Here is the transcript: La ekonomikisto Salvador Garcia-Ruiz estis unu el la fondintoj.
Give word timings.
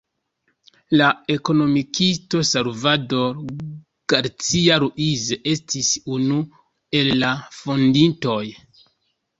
La 1.01 1.09
ekonomikisto 1.33 2.41
Salvador 2.53 3.37
Garcia-Ruiz 4.15 5.29
estis 5.55 5.93
unu 6.19 6.43
el 7.03 7.17
la 7.23 7.33
fondintoj. 7.63 8.45